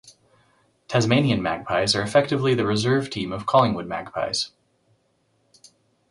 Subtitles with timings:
[0.87, 4.49] Tasmanian Magpies are effectively the reserve team of Collingwood Magpies.